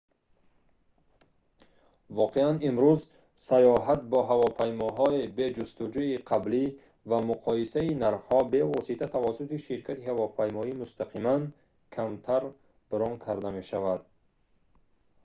[2.17, 3.01] воқеан имрӯз
[3.49, 6.65] сайёҳат бо ҳавопаймоҳо бе ҷустуҷӯи қаблӣ
[7.09, 11.41] ва муқоисаи нархҳо бевосита тавассути ширкати ҳавопаймоӣ мустақиман
[11.95, 12.43] камтар
[12.91, 13.99] брон карда мешавад